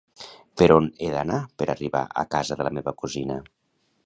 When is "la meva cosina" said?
2.71-3.39